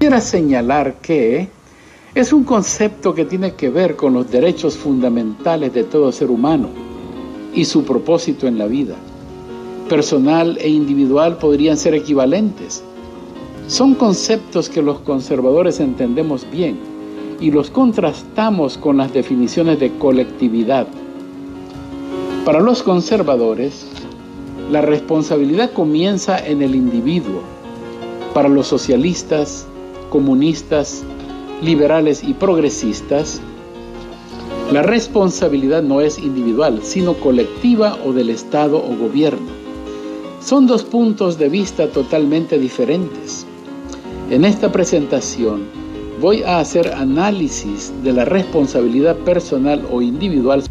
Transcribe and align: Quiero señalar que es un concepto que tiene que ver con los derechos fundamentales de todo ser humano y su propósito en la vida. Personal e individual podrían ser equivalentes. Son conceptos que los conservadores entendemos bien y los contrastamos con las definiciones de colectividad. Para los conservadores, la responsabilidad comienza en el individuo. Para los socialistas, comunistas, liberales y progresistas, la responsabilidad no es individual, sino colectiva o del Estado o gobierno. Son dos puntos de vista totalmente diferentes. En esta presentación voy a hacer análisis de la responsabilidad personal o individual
Quiero 0.00 0.18
señalar 0.18 0.94
que 1.02 1.50
es 2.14 2.32
un 2.32 2.42
concepto 2.44 3.14
que 3.14 3.26
tiene 3.26 3.52
que 3.52 3.68
ver 3.68 3.96
con 3.96 4.14
los 4.14 4.30
derechos 4.30 4.74
fundamentales 4.74 5.74
de 5.74 5.84
todo 5.84 6.10
ser 6.10 6.30
humano 6.30 6.70
y 7.52 7.66
su 7.66 7.84
propósito 7.84 8.46
en 8.46 8.56
la 8.56 8.64
vida. 8.64 8.94
Personal 9.90 10.56
e 10.58 10.70
individual 10.70 11.36
podrían 11.36 11.76
ser 11.76 11.94
equivalentes. 11.94 12.82
Son 13.66 13.94
conceptos 13.94 14.70
que 14.70 14.80
los 14.80 15.00
conservadores 15.00 15.80
entendemos 15.80 16.50
bien 16.50 16.78
y 17.38 17.50
los 17.50 17.68
contrastamos 17.68 18.78
con 18.78 18.96
las 18.96 19.12
definiciones 19.12 19.80
de 19.80 19.92
colectividad. 19.98 20.86
Para 22.46 22.60
los 22.60 22.82
conservadores, 22.82 23.86
la 24.70 24.80
responsabilidad 24.80 25.74
comienza 25.74 26.38
en 26.38 26.62
el 26.62 26.74
individuo. 26.74 27.42
Para 28.32 28.48
los 28.48 28.66
socialistas, 28.66 29.66
comunistas, 30.10 31.02
liberales 31.62 32.22
y 32.22 32.34
progresistas, 32.34 33.40
la 34.72 34.82
responsabilidad 34.82 35.82
no 35.82 36.00
es 36.00 36.18
individual, 36.18 36.80
sino 36.82 37.14
colectiva 37.14 37.96
o 38.04 38.12
del 38.12 38.30
Estado 38.30 38.76
o 38.76 38.96
gobierno. 38.96 39.48
Son 40.40 40.66
dos 40.66 40.84
puntos 40.84 41.38
de 41.38 41.48
vista 41.48 41.88
totalmente 41.88 42.58
diferentes. 42.58 43.46
En 44.30 44.44
esta 44.44 44.70
presentación 44.70 45.64
voy 46.20 46.42
a 46.42 46.60
hacer 46.60 46.92
análisis 46.92 47.92
de 48.04 48.12
la 48.12 48.24
responsabilidad 48.24 49.16
personal 49.16 49.84
o 49.90 50.02
individual 50.02 50.62